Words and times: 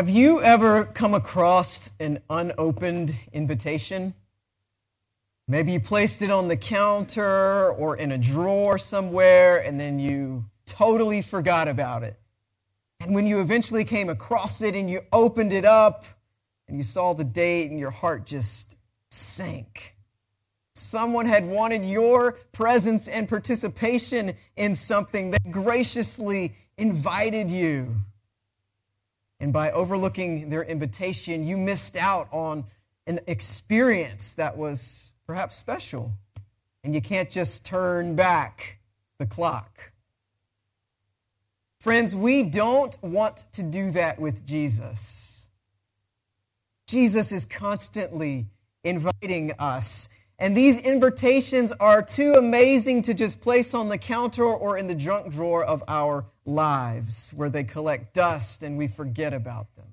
Have 0.00 0.08
you 0.08 0.40
ever 0.40 0.86
come 0.86 1.12
across 1.12 1.90
an 2.00 2.20
unopened 2.30 3.14
invitation? 3.34 4.14
Maybe 5.46 5.72
you 5.72 5.80
placed 5.80 6.22
it 6.22 6.30
on 6.30 6.48
the 6.48 6.56
counter 6.56 7.70
or 7.72 7.98
in 7.98 8.10
a 8.10 8.16
drawer 8.16 8.78
somewhere 8.78 9.62
and 9.62 9.78
then 9.78 9.98
you 9.98 10.46
totally 10.64 11.20
forgot 11.20 11.68
about 11.68 12.02
it. 12.02 12.18
And 12.98 13.14
when 13.14 13.26
you 13.26 13.40
eventually 13.42 13.84
came 13.84 14.08
across 14.08 14.62
it 14.62 14.74
and 14.74 14.88
you 14.88 15.02
opened 15.12 15.52
it 15.52 15.66
up 15.66 16.06
and 16.66 16.78
you 16.78 16.82
saw 16.82 17.12
the 17.12 17.22
date 17.22 17.70
and 17.70 17.78
your 17.78 17.90
heart 17.90 18.24
just 18.24 18.78
sank. 19.10 19.96
Someone 20.72 21.26
had 21.26 21.44
wanted 21.44 21.84
your 21.84 22.38
presence 22.52 23.06
and 23.06 23.28
participation 23.28 24.34
in 24.56 24.74
something 24.74 25.32
that 25.32 25.50
graciously 25.50 26.54
invited 26.78 27.50
you. 27.50 27.96
And 29.40 29.52
by 29.52 29.70
overlooking 29.72 30.50
their 30.50 30.62
invitation, 30.62 31.46
you 31.46 31.56
missed 31.56 31.96
out 31.96 32.28
on 32.30 32.64
an 33.06 33.20
experience 33.26 34.34
that 34.34 34.56
was 34.56 35.14
perhaps 35.26 35.56
special. 35.56 36.12
And 36.84 36.94
you 36.94 37.00
can't 37.00 37.30
just 37.30 37.64
turn 37.64 38.14
back 38.14 38.78
the 39.18 39.26
clock. 39.26 39.92
Friends, 41.80 42.14
we 42.14 42.42
don't 42.42 43.02
want 43.02 43.44
to 43.52 43.62
do 43.62 43.90
that 43.92 44.20
with 44.20 44.44
Jesus. 44.46 45.48
Jesus 46.86 47.32
is 47.32 47.46
constantly 47.46 48.46
inviting 48.84 49.52
us. 49.58 50.10
And 50.40 50.56
these 50.56 50.78
invitations 50.78 51.70
are 51.72 52.02
too 52.02 52.32
amazing 52.32 53.02
to 53.02 53.14
just 53.14 53.42
place 53.42 53.74
on 53.74 53.90
the 53.90 53.98
counter 53.98 54.44
or 54.44 54.78
in 54.78 54.86
the 54.86 54.94
junk 54.94 55.30
drawer 55.30 55.62
of 55.62 55.84
our 55.86 56.24
lives 56.46 57.30
where 57.36 57.50
they 57.50 57.62
collect 57.62 58.14
dust 58.14 58.62
and 58.62 58.78
we 58.78 58.88
forget 58.88 59.34
about 59.34 59.66
them. 59.76 59.84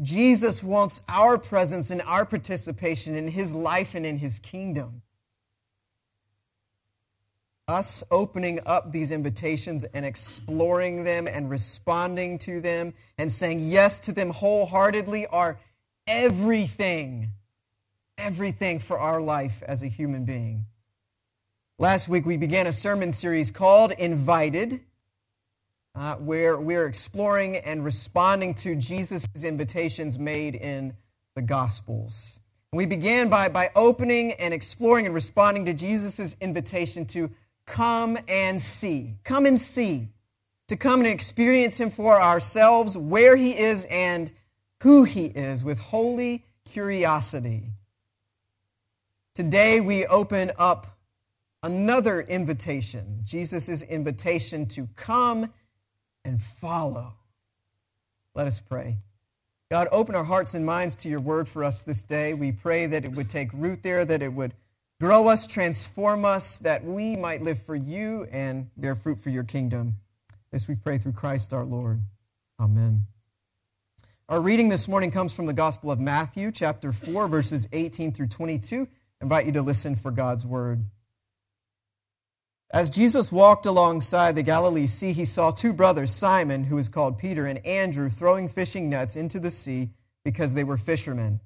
Jesus 0.00 0.62
wants 0.62 1.02
our 1.06 1.36
presence 1.36 1.90
and 1.90 2.00
our 2.02 2.24
participation 2.24 3.14
in 3.14 3.28
his 3.28 3.54
life 3.54 3.94
and 3.94 4.06
in 4.06 4.16
his 4.16 4.38
kingdom. 4.38 5.02
Us 7.66 8.02
opening 8.10 8.60
up 8.64 8.92
these 8.92 9.12
invitations 9.12 9.84
and 9.84 10.06
exploring 10.06 11.04
them 11.04 11.28
and 11.28 11.50
responding 11.50 12.38
to 12.38 12.62
them 12.62 12.94
and 13.18 13.30
saying 13.30 13.60
yes 13.60 13.98
to 13.98 14.12
them 14.12 14.30
wholeheartedly 14.30 15.26
are 15.26 15.58
everything, 16.06 17.32
everything 18.18 18.78
for 18.78 18.98
our 18.98 19.20
life 19.20 19.62
as 19.66 19.82
a 19.82 19.86
human 19.86 20.24
being. 20.24 20.66
Last 21.78 22.08
week 22.08 22.26
we 22.26 22.36
began 22.36 22.66
a 22.66 22.72
sermon 22.72 23.12
series 23.12 23.50
called 23.50 23.92
Invited 23.92 24.80
uh, 25.94 26.14
where 26.16 26.58
we're 26.58 26.86
exploring 26.86 27.56
and 27.56 27.84
responding 27.84 28.54
to 28.54 28.76
Jesus' 28.76 29.26
invitations 29.42 30.18
made 30.18 30.54
in 30.54 30.96
the 31.34 31.42
Gospels. 31.42 32.40
We 32.72 32.86
began 32.86 33.28
by, 33.28 33.48
by 33.48 33.70
opening 33.74 34.32
and 34.34 34.52
exploring 34.52 35.06
and 35.06 35.14
responding 35.14 35.64
to 35.64 35.74
Jesus' 35.74 36.36
invitation 36.40 37.06
to 37.06 37.30
come 37.66 38.18
and 38.28 38.60
see. 38.60 39.14
Come 39.24 39.46
and 39.46 39.60
see. 39.60 40.08
To 40.68 40.76
come 40.76 41.00
and 41.00 41.08
experience 41.08 41.80
Him 41.80 41.90
for 41.90 42.20
ourselves, 42.20 42.96
where 42.96 43.36
He 43.36 43.56
is 43.56 43.86
and 43.86 44.30
who 44.82 45.04
He 45.04 45.26
is, 45.26 45.64
with 45.64 45.78
holy 45.78 46.44
curiosity. 46.64 47.70
Today 49.38 49.80
we 49.80 50.04
open 50.04 50.50
up 50.58 50.98
another 51.62 52.20
invitation 52.22 53.20
Jesus' 53.22 53.82
invitation 53.82 54.66
to 54.66 54.88
come 54.96 55.52
and 56.24 56.42
follow. 56.42 57.12
Let 58.34 58.48
us 58.48 58.58
pray. 58.58 58.96
God, 59.70 59.86
open 59.92 60.16
our 60.16 60.24
hearts 60.24 60.54
and 60.54 60.66
minds 60.66 60.96
to 60.96 61.08
your 61.08 61.20
word 61.20 61.46
for 61.46 61.62
us 61.62 61.84
this 61.84 62.02
day. 62.02 62.34
We 62.34 62.50
pray 62.50 62.86
that 62.86 63.04
it 63.04 63.12
would 63.12 63.30
take 63.30 63.50
root 63.52 63.84
there, 63.84 64.04
that 64.04 64.22
it 64.22 64.32
would 64.32 64.54
grow 65.00 65.28
us, 65.28 65.46
transform 65.46 66.24
us, 66.24 66.58
that 66.58 66.82
we 66.82 67.14
might 67.14 67.40
live 67.40 67.62
for 67.62 67.76
you 67.76 68.26
and 68.32 68.68
bear 68.76 68.96
fruit 68.96 69.20
for 69.20 69.30
your 69.30 69.44
kingdom. 69.44 69.98
This 70.50 70.66
we 70.66 70.74
pray 70.74 70.98
through 70.98 71.12
Christ 71.12 71.52
our 71.52 71.64
Lord. 71.64 72.00
Amen. 72.58 73.02
Our 74.28 74.40
reading 74.40 74.68
this 74.68 74.88
morning 74.88 75.12
comes 75.12 75.32
from 75.32 75.46
the 75.46 75.52
Gospel 75.52 75.92
of 75.92 76.00
Matthew, 76.00 76.50
chapter 76.50 76.90
4, 76.90 77.28
verses 77.28 77.68
18 77.72 78.10
through 78.10 78.26
22. 78.26 78.88
Invite 79.20 79.46
you 79.46 79.52
to 79.52 79.62
listen 79.62 79.96
for 79.96 80.10
God's 80.10 80.46
word. 80.46 80.84
As 82.70 82.90
Jesus 82.90 83.32
walked 83.32 83.64
alongside 83.64 84.34
the 84.34 84.42
Galilee 84.42 84.86
Sea, 84.86 85.12
he 85.12 85.24
saw 85.24 85.50
two 85.50 85.72
brothers, 85.72 86.12
Simon, 86.12 86.64
who 86.64 86.76
is 86.76 86.90
called 86.90 87.18
Peter, 87.18 87.46
and 87.46 87.64
Andrew, 87.64 88.10
throwing 88.10 88.46
fishing 88.46 88.90
nets 88.90 89.16
into 89.16 89.40
the 89.40 89.50
sea 89.50 89.90
because 90.22 90.52
they 90.52 90.64
were 90.64 90.76
fishermen. 90.76 91.40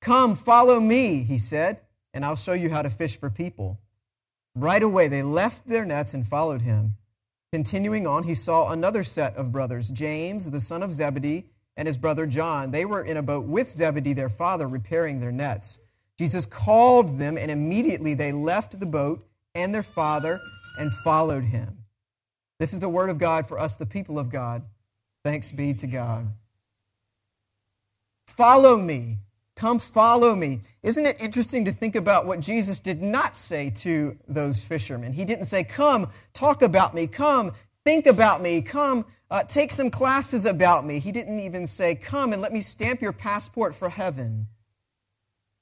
Come, 0.00 0.34
follow 0.34 0.80
me, 0.80 1.22
he 1.22 1.38
said, 1.38 1.80
and 2.14 2.24
I'll 2.24 2.36
show 2.36 2.54
you 2.54 2.70
how 2.70 2.82
to 2.82 2.88
fish 2.88 3.18
for 3.18 3.28
people. 3.28 3.78
Right 4.54 4.82
away, 4.82 5.08
they 5.08 5.22
left 5.22 5.66
their 5.66 5.84
nets 5.84 6.14
and 6.14 6.26
followed 6.26 6.62
him. 6.62 6.94
Continuing 7.52 8.06
on, 8.06 8.24
he 8.24 8.34
saw 8.34 8.72
another 8.72 9.02
set 9.02 9.36
of 9.36 9.52
brothers, 9.52 9.90
James, 9.90 10.50
the 10.50 10.60
son 10.60 10.82
of 10.82 10.92
Zebedee, 10.92 11.46
and 11.76 11.86
his 11.86 11.98
brother 11.98 12.26
John. 12.26 12.70
They 12.70 12.84
were 12.84 13.02
in 13.02 13.16
a 13.16 13.22
boat 13.22 13.44
with 13.44 13.68
Zebedee, 13.68 14.14
their 14.14 14.28
father, 14.28 14.66
repairing 14.66 15.20
their 15.20 15.32
nets. 15.32 15.78
Jesus 16.18 16.46
called 16.46 17.18
them, 17.18 17.38
and 17.38 17.50
immediately 17.50 18.14
they 18.14 18.32
left 18.32 18.78
the 18.78 18.86
boat 18.86 19.22
and 19.54 19.74
their 19.74 19.82
father 19.82 20.38
and 20.78 20.92
followed 20.92 21.44
him. 21.44 21.78
This 22.58 22.72
is 22.72 22.80
the 22.80 22.88
word 22.88 23.08
of 23.08 23.18
God 23.18 23.46
for 23.46 23.58
us, 23.58 23.76
the 23.76 23.86
people 23.86 24.18
of 24.18 24.30
God. 24.30 24.62
Thanks 25.24 25.52
be 25.52 25.74
to 25.74 25.86
God. 25.86 26.28
Follow 28.26 28.78
me. 28.78 29.18
Come 29.54 29.78
follow 29.78 30.36
me. 30.36 30.60
Isn't 30.82 31.06
it 31.06 31.16
interesting 31.20 31.64
to 31.64 31.72
think 31.72 31.96
about 31.96 32.26
what 32.26 32.38
Jesus 32.38 32.78
did 32.78 33.02
not 33.02 33.34
say 33.34 33.70
to 33.70 34.16
those 34.28 34.64
fishermen? 34.64 35.12
He 35.12 35.24
didn't 35.24 35.46
say, 35.46 35.64
Come, 35.64 36.10
talk 36.32 36.62
about 36.62 36.94
me. 36.94 37.08
Come, 37.08 37.52
think 37.84 38.06
about 38.06 38.40
me. 38.40 38.62
Come, 38.62 39.04
uh, 39.30 39.42
take 39.42 39.72
some 39.72 39.90
classes 39.90 40.46
about 40.46 40.86
me. 40.86 41.00
He 41.00 41.10
didn't 41.10 41.40
even 41.40 41.66
say, 41.66 41.96
Come 41.96 42.32
and 42.32 42.40
let 42.40 42.52
me 42.52 42.60
stamp 42.60 43.02
your 43.02 43.12
passport 43.12 43.74
for 43.74 43.88
heaven. 43.88 44.46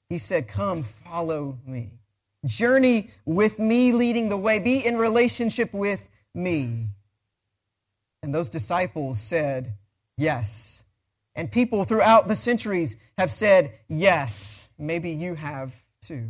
He 0.09 0.17
said, 0.17 0.47
Come, 0.47 0.83
follow 0.83 1.57
me. 1.65 1.91
Journey 2.45 3.09
with 3.25 3.59
me 3.59 3.91
leading 3.91 4.29
the 4.29 4.37
way. 4.37 4.59
Be 4.59 4.85
in 4.85 4.97
relationship 4.97 5.73
with 5.73 6.09
me. 6.33 6.87
And 8.23 8.33
those 8.33 8.49
disciples 8.49 9.19
said, 9.19 9.73
Yes. 10.17 10.85
And 11.35 11.51
people 11.51 11.83
throughout 11.83 12.27
the 12.27 12.35
centuries 12.35 12.97
have 13.17 13.31
said, 13.31 13.73
Yes. 13.87 14.69
Maybe 14.77 15.11
you 15.11 15.35
have 15.35 15.75
too. 16.01 16.29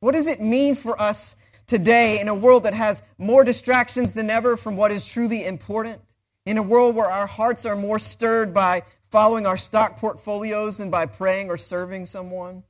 What 0.00 0.12
does 0.12 0.28
it 0.28 0.40
mean 0.40 0.74
for 0.74 1.00
us 1.00 1.36
today 1.66 2.20
in 2.20 2.28
a 2.28 2.34
world 2.34 2.62
that 2.62 2.74
has 2.74 3.02
more 3.18 3.44
distractions 3.44 4.14
than 4.14 4.30
ever 4.30 4.56
from 4.56 4.76
what 4.76 4.90
is 4.90 5.06
truly 5.06 5.44
important? 5.44 6.00
In 6.46 6.56
a 6.56 6.62
world 6.62 6.96
where 6.96 7.10
our 7.10 7.26
hearts 7.26 7.66
are 7.66 7.76
more 7.76 7.98
stirred 7.98 8.54
by 8.54 8.82
following 9.10 9.46
our 9.46 9.56
stock 9.56 9.96
portfolios 9.96 10.78
than 10.78 10.90
by 10.90 11.06
praying 11.06 11.50
or 11.50 11.56
serving 11.56 12.06
someone? 12.06 12.62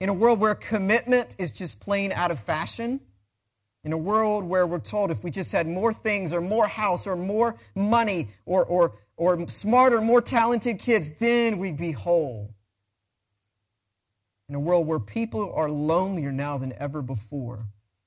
in 0.00 0.08
a 0.08 0.12
world 0.12 0.38
where 0.40 0.54
commitment 0.54 1.34
is 1.38 1.50
just 1.50 1.80
plain 1.80 2.12
out 2.12 2.30
of 2.30 2.38
fashion, 2.38 3.00
in 3.84 3.92
a 3.92 3.98
world 3.98 4.44
where 4.44 4.66
we're 4.66 4.78
told 4.78 5.10
if 5.10 5.24
we 5.24 5.30
just 5.30 5.52
had 5.52 5.66
more 5.66 5.92
things 5.92 6.32
or 6.32 6.40
more 6.40 6.66
house 6.66 7.06
or 7.06 7.16
more 7.16 7.56
money 7.74 8.28
or, 8.44 8.64
or, 8.64 8.92
or 9.16 9.48
smarter, 9.48 10.00
more 10.00 10.20
talented 10.20 10.78
kids, 10.78 11.12
then 11.12 11.58
we'd 11.58 11.76
be 11.76 11.92
whole. 11.92 12.54
In 14.48 14.54
a 14.54 14.60
world 14.60 14.86
where 14.86 14.98
people 14.98 15.52
are 15.54 15.70
lonelier 15.70 16.32
now 16.32 16.58
than 16.58 16.72
ever 16.78 17.02
before. 17.02 17.58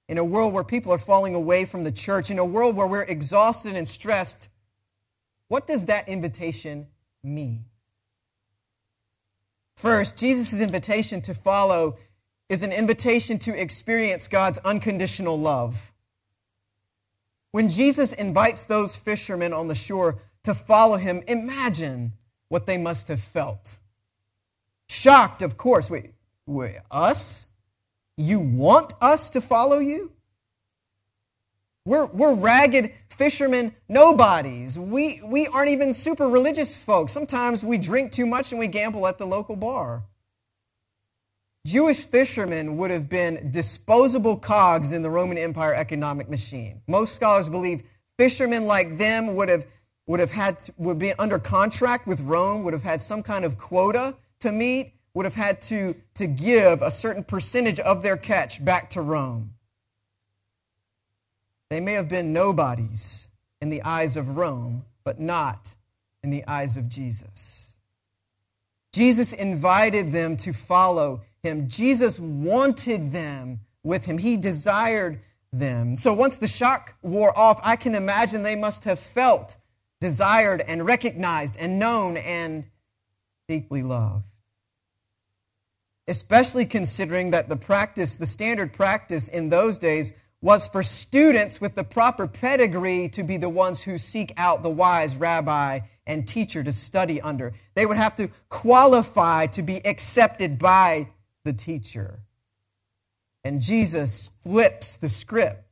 In 0.07 0.17
a 0.17 0.25
world 0.25 0.53
where 0.53 0.63
people 0.63 0.91
are 0.91 0.97
falling 0.97 1.35
away 1.35 1.65
from 1.65 1.83
the 1.83 1.91
church. 1.91 2.31
In 2.31 2.39
a 2.39 2.45
world 2.45 2.75
where 2.75 2.87
we're 2.87 3.03
exhausted 3.03 3.75
and 3.75 3.87
stressed. 3.87 4.49
What 5.47 5.67
does 5.67 5.85
that 5.85 6.09
invitation 6.09 6.87
mean? 7.23 7.65
First, 9.81 10.19
Jesus' 10.19 10.61
invitation 10.61 11.21
to 11.21 11.33
follow 11.33 11.97
is 12.49 12.61
an 12.61 12.71
invitation 12.71 13.39
to 13.39 13.59
experience 13.59 14.27
God's 14.27 14.59
unconditional 14.59 15.39
love. 15.39 15.91
When 17.51 17.67
Jesus 17.67 18.13
invites 18.13 18.63
those 18.63 18.95
fishermen 18.95 19.53
on 19.53 19.69
the 19.69 19.73
shore 19.73 20.19
to 20.43 20.53
follow 20.53 20.97
him, 20.97 21.23
imagine 21.27 22.13
what 22.47 22.67
they 22.67 22.77
must 22.77 23.07
have 23.07 23.21
felt. 23.21 23.79
Shocked, 24.87 25.41
of 25.41 25.57
course. 25.57 25.89
Wait, 25.89 26.11
wait, 26.45 26.75
us? 26.91 27.47
You 28.17 28.39
want 28.39 28.93
us 29.01 29.31
to 29.31 29.41
follow 29.41 29.79
you? 29.79 30.11
We're, 31.85 32.05
we're 32.05 32.35
ragged 32.35 32.93
fishermen 33.09 33.73
nobodies. 33.89 34.77
We, 34.77 35.21
we 35.25 35.47
aren't 35.47 35.69
even 35.69 35.93
super 35.93 36.29
religious 36.29 36.75
folks. 36.75 37.11
Sometimes 37.11 37.63
we 37.63 37.77
drink 37.77 38.11
too 38.11 38.25
much 38.25 38.51
and 38.51 38.59
we 38.59 38.67
gamble 38.67 39.07
at 39.07 39.17
the 39.17 39.25
local 39.25 39.55
bar. 39.55 40.03
Jewish 41.65 42.05
fishermen 42.05 42.77
would 42.77 42.91
have 42.91 43.07
been 43.09 43.51
disposable 43.51 44.35
cogs 44.35 44.91
in 44.91 45.01
the 45.01 45.09
Roman 45.09 45.37
Empire 45.37 45.73
economic 45.73 46.29
machine. 46.29 46.81
Most 46.87 47.15
scholars 47.15 47.49
believe 47.49 47.83
fishermen 48.17 48.65
like 48.65 48.97
them 48.97 49.35
would 49.35 49.49
have 49.49 49.65
would 50.07 50.19
have 50.19 50.31
had 50.31 50.59
to, 50.59 50.73
would 50.77 50.99
be 50.99 51.13
under 51.13 51.39
contract 51.39 52.07
with 52.07 52.19
Rome, 52.21 52.63
would 52.63 52.73
have 52.73 52.83
had 52.83 52.99
some 52.99 53.23
kind 53.23 53.45
of 53.45 53.57
quota 53.57 54.15
to 54.39 54.51
meet, 54.51 54.93
would 55.13 55.25
have 55.25 55.35
had 55.35 55.61
to, 55.61 55.95
to 56.15 56.27
give 56.27 56.81
a 56.81 56.91
certain 56.91 57.23
percentage 57.23 57.79
of 57.79 58.03
their 58.03 58.17
catch 58.17 58.63
back 58.65 58.89
to 58.89 59.01
Rome. 59.01 59.53
They 61.71 61.79
may 61.79 61.93
have 61.93 62.09
been 62.09 62.33
nobodies 62.33 63.29
in 63.61 63.69
the 63.69 63.81
eyes 63.83 64.17
of 64.17 64.35
Rome, 64.35 64.83
but 65.05 65.21
not 65.21 65.77
in 66.21 66.29
the 66.29 66.43
eyes 66.45 66.75
of 66.75 66.89
Jesus. 66.89 67.77
Jesus 68.91 69.31
invited 69.31 70.11
them 70.11 70.35
to 70.35 70.51
follow 70.51 71.21
him. 71.41 71.69
Jesus 71.69 72.19
wanted 72.19 73.13
them 73.13 73.61
with 73.83 74.03
him. 74.03 74.17
He 74.17 74.35
desired 74.35 75.21
them. 75.53 75.95
So 75.95 76.13
once 76.13 76.39
the 76.39 76.47
shock 76.47 76.95
wore 77.01 77.31
off, 77.39 77.61
I 77.63 77.77
can 77.77 77.95
imagine 77.95 78.43
they 78.43 78.57
must 78.57 78.83
have 78.83 78.99
felt 78.99 79.55
desired 80.01 80.61
and 80.67 80.85
recognized 80.85 81.55
and 81.57 81.79
known 81.79 82.17
and 82.17 82.65
deeply 83.47 83.81
loved. 83.81 84.25
Especially 86.05 86.65
considering 86.65 87.31
that 87.31 87.47
the 87.47 87.55
practice, 87.55 88.17
the 88.17 88.25
standard 88.25 88.73
practice 88.73 89.29
in 89.29 89.47
those 89.47 89.77
days, 89.77 90.11
was 90.41 90.67
for 90.67 90.81
students 90.81 91.61
with 91.61 91.75
the 91.75 91.83
proper 91.83 92.27
pedigree 92.27 93.07
to 93.09 93.23
be 93.23 93.37
the 93.37 93.49
ones 93.49 93.83
who 93.83 93.97
seek 93.97 94.33
out 94.37 94.63
the 94.63 94.69
wise 94.69 95.15
rabbi 95.15 95.79
and 96.07 96.27
teacher 96.27 96.63
to 96.63 96.71
study 96.71 97.21
under. 97.21 97.53
They 97.75 97.85
would 97.85 97.97
have 97.97 98.15
to 98.15 98.29
qualify 98.49 99.47
to 99.47 99.61
be 99.61 99.85
accepted 99.85 100.57
by 100.57 101.09
the 101.43 101.53
teacher. 101.53 102.19
And 103.43 103.61
Jesus 103.61 104.31
flips 104.43 104.97
the 104.97 105.09
script. 105.09 105.63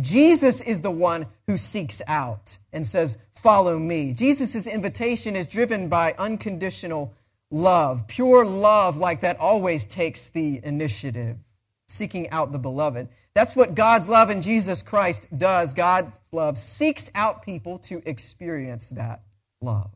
Jesus 0.00 0.60
is 0.60 0.82
the 0.82 0.90
one 0.90 1.26
who 1.46 1.56
seeks 1.56 2.02
out 2.06 2.58
and 2.72 2.86
says, 2.86 3.16
Follow 3.34 3.78
me. 3.78 4.12
Jesus' 4.12 4.66
invitation 4.66 5.36
is 5.36 5.46
driven 5.46 5.88
by 5.88 6.14
unconditional 6.18 7.14
love. 7.50 8.06
Pure 8.06 8.44
love, 8.46 8.96
like 8.96 9.20
that, 9.20 9.38
always 9.38 9.86
takes 9.86 10.28
the 10.28 10.60
initiative, 10.64 11.38
seeking 11.86 12.28
out 12.30 12.52
the 12.52 12.58
beloved. 12.58 13.08
That's 13.34 13.54
what 13.54 13.74
God's 13.74 14.08
love 14.08 14.30
in 14.30 14.40
Jesus 14.40 14.82
Christ 14.82 15.28
does. 15.36 15.72
God's 15.72 16.18
love 16.32 16.58
seeks 16.58 17.10
out 17.14 17.42
people 17.42 17.78
to 17.80 18.02
experience 18.06 18.90
that 18.90 19.22
love. 19.60 19.90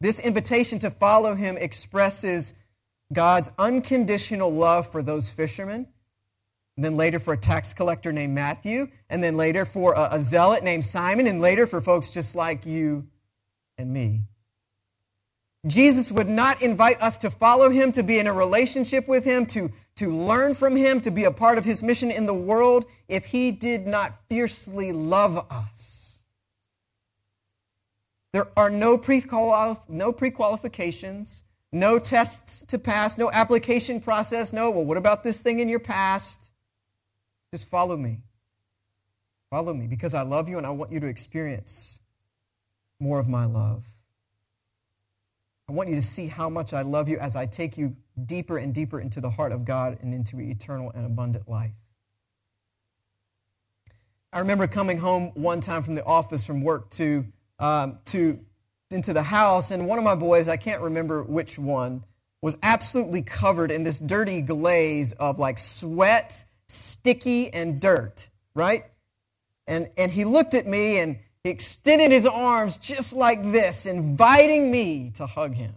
This 0.00 0.20
invitation 0.20 0.78
to 0.80 0.90
follow 0.90 1.34
him 1.34 1.56
expresses 1.56 2.54
God's 3.12 3.50
unconditional 3.58 4.50
love 4.50 4.90
for 4.90 5.02
those 5.02 5.30
fishermen, 5.30 5.88
then 6.76 6.94
later 6.94 7.18
for 7.18 7.34
a 7.34 7.38
tax 7.38 7.72
collector 7.72 8.12
named 8.12 8.34
Matthew, 8.34 8.88
and 9.10 9.22
then 9.22 9.36
later 9.36 9.64
for 9.64 9.94
a, 9.94 10.10
a 10.12 10.20
zealot 10.20 10.62
named 10.62 10.84
Simon, 10.84 11.26
and 11.26 11.40
later 11.40 11.66
for 11.66 11.80
folks 11.80 12.10
just 12.10 12.36
like 12.36 12.66
you 12.66 13.06
and 13.76 13.92
me. 13.92 14.22
Jesus 15.66 16.12
would 16.12 16.28
not 16.28 16.62
invite 16.62 17.02
us 17.02 17.18
to 17.18 17.30
follow 17.30 17.68
him, 17.68 17.90
to 17.92 18.02
be 18.02 18.18
in 18.18 18.28
a 18.28 18.32
relationship 18.32 19.08
with 19.08 19.24
him, 19.24 19.44
to, 19.46 19.70
to 19.98 20.10
learn 20.10 20.54
from 20.54 20.76
him, 20.76 21.00
to 21.00 21.10
be 21.10 21.24
a 21.24 21.30
part 21.30 21.58
of 21.58 21.64
his 21.64 21.82
mission 21.82 22.12
in 22.12 22.24
the 22.24 22.34
world 22.34 22.84
if 23.08 23.24
he 23.26 23.50
did 23.50 23.84
not 23.84 24.14
fiercely 24.28 24.92
love 24.92 25.44
us. 25.50 26.22
There 28.32 28.46
are 28.56 28.70
no 28.70 28.96
pre-qualif- 28.96 29.88
no 29.88 30.12
pre-qualifications, 30.12 31.42
no 31.72 31.98
tests 31.98 32.64
to 32.66 32.78
pass, 32.78 33.18
no 33.18 33.28
application 33.32 34.00
process, 34.00 34.52
no, 34.52 34.70
well, 34.70 34.84
what 34.84 34.96
about 34.96 35.24
this 35.24 35.42
thing 35.42 35.58
in 35.58 35.68
your 35.68 35.80
past? 35.80 36.52
Just 37.50 37.68
follow 37.68 37.96
me. 37.96 38.20
Follow 39.50 39.74
me 39.74 39.88
because 39.88 40.14
I 40.14 40.22
love 40.22 40.48
you 40.48 40.58
and 40.58 40.66
I 40.66 40.70
want 40.70 40.92
you 40.92 41.00
to 41.00 41.06
experience 41.08 42.02
more 43.00 43.18
of 43.18 43.28
my 43.28 43.46
love. 43.46 43.88
I 45.68 45.72
want 45.72 45.88
you 45.88 45.96
to 45.96 46.02
see 46.02 46.28
how 46.28 46.48
much 46.48 46.72
I 46.72 46.82
love 46.82 47.08
you 47.08 47.18
as 47.18 47.34
I 47.34 47.46
take 47.46 47.76
you 47.76 47.96
deeper 48.26 48.58
and 48.58 48.74
deeper 48.74 49.00
into 49.00 49.20
the 49.20 49.30
heart 49.30 49.52
of 49.52 49.64
God 49.64 49.98
and 50.02 50.12
into 50.12 50.40
eternal 50.40 50.90
and 50.94 51.06
abundant 51.06 51.48
life. 51.48 51.72
I 54.32 54.40
remember 54.40 54.66
coming 54.66 54.98
home 54.98 55.32
one 55.34 55.60
time 55.60 55.82
from 55.82 55.94
the 55.94 56.04
office 56.04 56.44
from 56.44 56.62
work 56.62 56.90
to, 56.90 57.26
um, 57.58 57.98
to 58.06 58.38
into 58.90 59.12
the 59.12 59.22
house, 59.22 59.70
and 59.70 59.86
one 59.86 59.98
of 59.98 60.04
my 60.04 60.14
boys, 60.14 60.48
I 60.48 60.56
can't 60.56 60.82
remember 60.82 61.22
which 61.22 61.58
one, 61.58 62.04
was 62.40 62.56
absolutely 62.62 63.22
covered 63.22 63.70
in 63.70 63.82
this 63.82 63.98
dirty 63.98 64.40
glaze 64.40 65.12
of 65.12 65.38
like 65.38 65.58
sweat, 65.58 66.44
sticky, 66.66 67.52
and 67.52 67.80
dirt, 67.80 68.28
right? 68.54 68.84
And, 69.66 69.90
and 69.96 70.10
he 70.10 70.24
looked 70.24 70.54
at 70.54 70.66
me 70.66 70.98
and 70.98 71.18
he 71.44 71.50
extended 71.50 72.10
his 72.10 72.26
arms 72.26 72.76
just 72.76 73.12
like 73.12 73.42
this, 73.52 73.86
inviting 73.86 74.70
me 74.70 75.10
to 75.16 75.26
hug 75.26 75.54
him. 75.54 75.74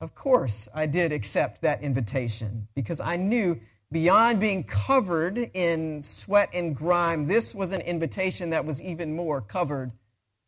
Of 0.00 0.14
course, 0.14 0.68
I 0.74 0.86
did 0.86 1.12
accept 1.12 1.62
that 1.62 1.82
invitation 1.82 2.68
because 2.74 3.00
I 3.00 3.16
knew 3.16 3.58
beyond 3.90 4.40
being 4.40 4.64
covered 4.64 5.38
in 5.54 6.02
sweat 6.02 6.50
and 6.52 6.76
grime, 6.76 7.26
this 7.26 7.54
was 7.54 7.72
an 7.72 7.80
invitation 7.80 8.50
that 8.50 8.64
was 8.64 8.82
even 8.82 9.16
more 9.16 9.40
covered 9.40 9.92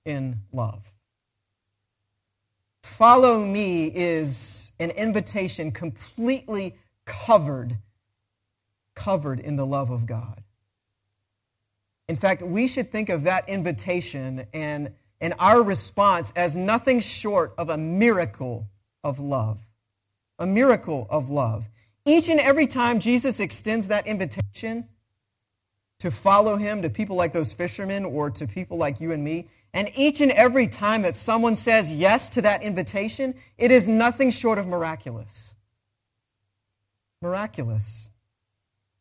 in 0.05 0.41
love. 0.53 0.99
Follow 2.83 3.45
me 3.45 3.87
is 3.87 4.73
an 4.81 4.91
invitation 4.91 5.71
completely 5.71 6.77
covered, 7.07 7.79
covered 8.95 9.41
in 9.41 9.57
the 9.57 9.67
love 9.67 9.91
of 9.91 10.05
God. 10.05 10.43
In 12.09 12.17
fact, 12.17 12.43
we 12.43 12.67
should 12.67 12.91
think 12.91 13.09
of 13.09 13.23
that 13.25 13.49
invitation 13.49 14.47
and, 14.53 14.93
and 15.21 15.35
our 15.39 15.63
response 15.63 16.33
as 16.37 16.57
nothing 16.57 17.01
short 17.01 17.55
of 17.57 17.71
a 17.71 17.79
miracle 17.79 18.69
of 19.05 19.19
love. 19.19 19.61
A 20.39 20.47
miracle 20.47 21.07
of 21.11 21.31
love. 21.31 21.69
Each 22.05 22.29
and 22.29 22.41
every 22.41 22.67
time 22.67 23.01
Jesus 23.01 23.41
extends 23.41 23.89
that 23.89 24.07
invitation 24.07 24.89
to 25.99 26.11
follow 26.11 26.57
him 26.57 26.83
to 26.83 26.91
people 26.91 27.17
like 27.17 27.33
those 27.33 27.53
fishermen 27.53 28.05
or 28.05 28.31
to 28.31 28.47
people 28.47 28.79
like 28.79 29.01
you 29.01 29.13
and 29.13 29.25
me, 29.25 29.49
and 29.75 29.91
each 29.95 30.21
and 30.21 30.31
every 30.33 30.69
time 30.69 31.03
that 31.03 31.17
someone 31.17 31.57
says 31.57 31.93
yes 31.93 32.29
to 32.31 32.43
that 32.43 32.63
invitation, 32.63 33.35
it 33.59 33.71
is 33.71 33.89
nothing 33.89 34.31
short 34.31 34.59
of 34.59 34.67
miraculous. 34.67 35.57
Miraculous. 37.21 38.11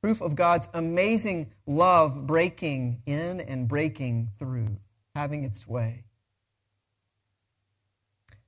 Proof 0.01 0.21
of 0.21 0.35
God's 0.35 0.69
amazing 0.73 1.51
love 1.65 2.27
breaking 2.27 3.01
in 3.05 3.41
and 3.41 3.67
breaking 3.67 4.29
through, 4.37 4.77
having 5.15 5.43
its 5.43 5.67
way. 5.67 6.03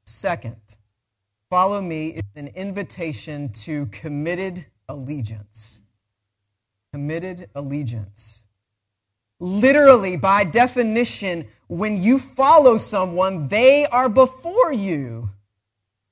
Second, 0.06 0.58
follow 1.50 1.82
me 1.82 2.10
is 2.10 2.24
an 2.36 2.48
invitation 2.50 3.50
to 3.50 3.88
committed 3.88 4.66
allegiance. 4.88 5.82
Committed 6.94 7.50
allegiance. 7.56 8.48
Literally, 9.40 10.18
by 10.18 10.44
definition, 10.44 11.48
when 11.68 12.02
you 12.02 12.20
follow 12.20 12.78
someone, 12.78 13.48
they 13.48 13.86
are 13.86 14.10
before 14.10 14.74
you, 14.74 15.30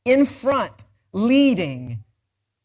in 0.06 0.25
front, 0.25 0.86
leading. 1.12 2.03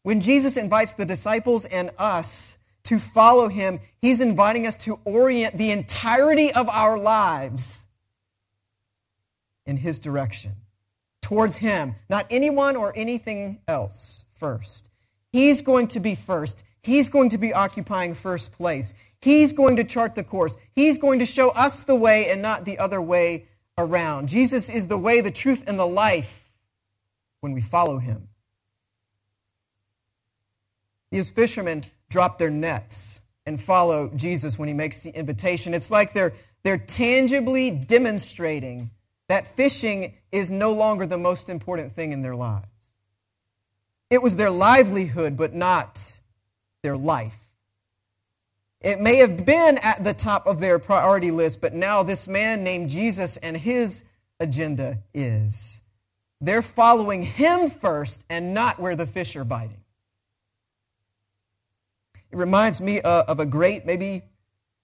When 0.03 0.21
Jesus 0.21 0.55
invites 0.55 0.93
the 0.93 1.05
disciples 1.05 1.65
and 1.65 1.91
us 1.97 2.59
to 2.83 2.99
follow 2.99 3.49
him, 3.49 3.79
he's 4.01 4.21
inviting 4.21 4.65
us 4.67 4.75
to 4.77 4.99
orient 5.05 5.57
the 5.57 5.71
entirety 5.71 6.53
of 6.53 6.69
our 6.69 6.97
lives 6.97 7.87
in 9.65 9.77
his 9.77 9.99
direction, 9.99 10.53
towards 11.23 11.57
him, 11.57 11.95
not 12.09 12.27
anyone 12.29 12.75
or 12.75 12.93
anything 12.95 13.61
else 13.67 14.25
first. 14.35 14.91
He's 15.31 15.63
going 15.63 15.87
to 15.87 15.99
be 15.99 16.13
first. 16.13 16.63
He's 16.83 17.09
going 17.09 17.29
to 17.29 17.37
be 17.37 17.53
occupying 17.53 18.13
first 18.13 18.51
place. 18.51 18.93
He's 19.21 19.53
going 19.53 19.77
to 19.77 19.83
chart 19.83 20.15
the 20.15 20.23
course. 20.23 20.57
He's 20.73 20.97
going 20.97 21.19
to 21.19 21.25
show 21.25 21.49
us 21.51 21.85
the 21.85 21.95
way 21.95 22.29
and 22.29 22.41
not 22.41 22.65
the 22.65 22.77
other 22.77 23.01
way 23.01 23.47
around. 23.77 24.27
Jesus 24.27 24.69
is 24.69 24.87
the 24.87 24.97
way, 24.97 25.21
the 25.21 25.31
truth, 25.31 25.63
and 25.65 25.79
the 25.79 25.87
life 25.87 26.43
when 27.39 27.53
we 27.53 27.61
follow 27.61 27.97
him. 27.97 28.27
These 31.09 31.31
fishermen 31.31 31.83
drop 32.09 32.37
their 32.37 32.51
nets 32.51 33.21
and 33.45 33.59
follow 33.59 34.11
Jesus 34.15 34.59
when 34.59 34.67
he 34.67 34.73
makes 34.73 35.01
the 35.01 35.11
invitation. 35.11 35.73
It's 35.73 35.89
like 35.89 36.13
they're, 36.13 36.33
they're 36.63 36.77
tangibly 36.77 37.71
demonstrating 37.71 38.91
that 39.29 39.47
fishing 39.47 40.13
is 40.31 40.51
no 40.51 40.71
longer 40.71 41.05
the 41.05 41.17
most 41.17 41.49
important 41.49 41.91
thing 41.91 42.11
in 42.11 42.21
their 42.21 42.35
lives. 42.35 42.67
It 44.09 44.21
was 44.21 44.37
their 44.37 44.51
livelihood, 44.51 45.37
but 45.37 45.53
not 45.53 46.19
their 46.83 46.97
life. 46.97 47.39
It 48.81 48.99
may 48.99 49.17
have 49.17 49.45
been 49.45 49.77
at 49.81 50.03
the 50.03 50.13
top 50.13 50.45
of 50.45 50.59
their 50.59 50.77
priority 50.77 51.31
list, 51.31 51.61
but 51.61 51.73
now 51.73 52.03
this 52.03 52.27
man 52.27 52.63
named 52.63 52.89
Jesus 52.89 53.37
and 53.37 53.55
his 53.55 54.03
agenda 54.39 54.99
is. 55.13 55.81
They're 56.41 56.61
following 56.61 57.23
him 57.23 57.69
first 57.69 58.25
and 58.29 58.53
not 58.53 58.79
where 58.79 58.97
the 58.97 59.05
fish 59.05 59.37
are 59.37 59.45
biting. 59.45 59.83
It 62.29 62.37
reminds 62.37 62.81
me 62.81 62.99
uh, 62.99 63.23
of 63.23 63.39
a 63.39 63.45
great, 63.45 63.85
maybe 63.85 64.23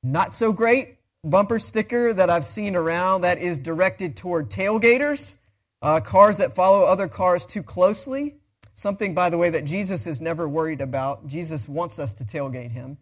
not 0.01 0.33
so 0.33 0.53
great 0.53 0.98
bumper 1.23 1.59
sticker 1.59 2.13
that 2.13 2.29
I've 2.29 2.45
seen 2.45 2.75
around 2.75 3.21
that 3.21 3.37
is 3.39 3.59
directed 3.59 4.15
toward 4.15 4.49
tailgaters, 4.49 5.37
uh, 5.81 5.99
cars 5.99 6.37
that 6.37 6.53
follow 6.53 6.83
other 6.83 7.07
cars 7.07 7.45
too 7.45 7.63
closely. 7.63 8.35
Something, 8.73 9.13
by 9.13 9.29
the 9.29 9.37
way, 9.37 9.49
that 9.49 9.65
Jesus 9.65 10.07
is 10.07 10.21
never 10.21 10.47
worried 10.47 10.79
about. 10.79 11.27
Jesus 11.27 11.67
wants 11.67 11.99
us 11.99 12.13
to 12.15 12.23
tailgate 12.23 12.71
him. 12.71 12.97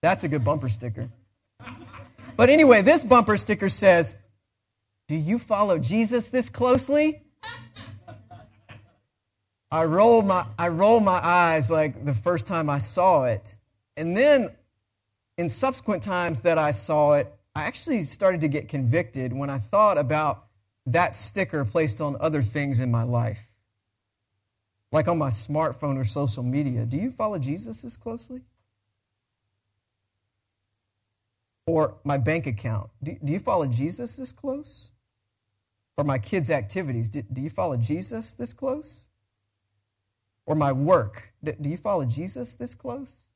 That's 0.00 0.22
a 0.22 0.28
good 0.28 0.44
bumper 0.44 0.68
sticker. 0.68 1.08
But 2.36 2.48
anyway, 2.48 2.82
this 2.82 3.02
bumper 3.02 3.36
sticker 3.36 3.68
says, 3.68 4.16
Do 5.08 5.16
you 5.16 5.38
follow 5.38 5.78
Jesus 5.78 6.28
this 6.28 6.48
closely? 6.48 7.22
I 9.70 9.84
roll 9.84 10.22
my 10.22 10.46
I 10.58 10.68
roll 10.68 11.00
my 11.00 11.20
eyes 11.22 11.70
like 11.70 12.04
the 12.04 12.14
first 12.14 12.46
time 12.46 12.70
I 12.70 12.78
saw 12.78 13.24
it. 13.24 13.56
And 13.96 14.16
then 14.16 14.50
in 15.36 15.48
subsequent 15.48 16.02
times 16.02 16.42
that 16.42 16.56
I 16.56 16.70
saw 16.70 17.14
it, 17.14 17.35
I 17.56 17.64
actually 17.64 18.02
started 18.02 18.42
to 18.42 18.48
get 18.48 18.68
convicted 18.68 19.32
when 19.32 19.48
I 19.48 19.56
thought 19.56 19.96
about 19.96 20.44
that 20.84 21.14
sticker 21.14 21.64
placed 21.64 22.02
on 22.02 22.14
other 22.20 22.42
things 22.42 22.80
in 22.80 22.90
my 22.90 23.02
life. 23.02 23.48
Like 24.92 25.08
on 25.08 25.16
my 25.16 25.30
smartphone 25.30 25.96
or 25.96 26.04
social 26.04 26.42
media. 26.42 26.84
Do 26.84 26.98
you 26.98 27.10
follow 27.10 27.38
Jesus 27.38 27.80
this 27.80 27.96
closely? 27.96 28.42
Or 31.64 31.96
my 32.04 32.18
bank 32.18 32.46
account. 32.46 32.90
Do, 33.02 33.16
do 33.24 33.32
you 33.32 33.38
follow 33.38 33.66
Jesus 33.66 34.18
this 34.18 34.32
close? 34.32 34.92
Or 35.96 36.04
my 36.04 36.18
kids' 36.18 36.50
activities. 36.50 37.08
Do, 37.08 37.22
do 37.22 37.40
you 37.40 37.48
follow 37.48 37.78
Jesus 37.78 38.34
this 38.34 38.52
close? 38.52 39.08
Or 40.44 40.54
my 40.54 40.72
work. 40.72 41.32
Do, 41.42 41.54
do 41.58 41.70
you 41.70 41.78
follow 41.78 42.04
Jesus 42.04 42.54
this 42.54 42.74
close? 42.74 43.30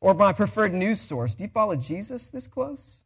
Or 0.00 0.14
my 0.14 0.32
preferred 0.32 0.72
news 0.72 1.00
source. 1.00 1.34
Do 1.34 1.44
you 1.44 1.50
follow 1.50 1.76
Jesus 1.76 2.28
this 2.28 2.46
close? 2.46 3.04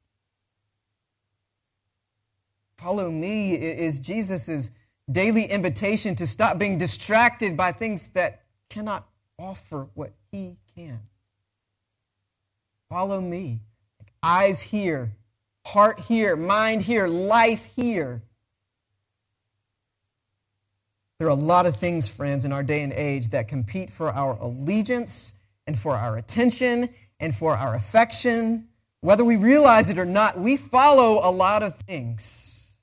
Follow 2.77 3.11
me 3.11 3.55
is 3.55 3.99
Jesus' 3.99 4.71
daily 5.11 5.45
invitation 5.45 6.15
to 6.17 6.27
stop 6.27 6.59
being 6.59 6.79
distracted 6.79 7.57
by 7.57 7.73
things 7.73 8.09
that 8.11 8.43
cannot 8.69 9.07
offer 9.39 9.89
what 9.95 10.13
he 10.31 10.57
can. 10.75 11.01
Follow 12.89 13.21
me. 13.21 13.61
Eyes 14.23 14.61
here, 14.63 15.13
heart 15.65 16.01
here, 16.01 16.37
mind 16.37 16.83
here, 16.83 17.09
life 17.09 17.65
here. 17.75 18.23
There 21.19 21.29
are 21.29 21.31
a 21.31 21.35
lot 21.35 21.67
of 21.67 21.77
things, 21.77 22.09
friends, 22.09 22.45
in 22.45 22.53
our 22.53 22.63
day 22.65 22.83
and 22.83 22.93
age 22.93 23.31
that 23.31 23.49
compete 23.49 23.91
for 23.91 24.11
our 24.11 24.37
allegiance 24.41 25.35
and 25.73 25.79
for 25.79 25.97
our 25.97 26.19
attention 26.19 26.91
and 27.19 27.35
for 27.35 27.57
our 27.57 27.75
affection. 27.75 28.69
Whether 29.00 29.25
we 29.25 29.37
realize 29.37 29.88
it 29.88 29.99
or 29.99 30.05
not, 30.05 30.38
we 30.38 30.59
follow 30.59 31.26
a 31.26 31.33
lot 31.33 31.62
of 31.62 31.79
things. 31.79 32.76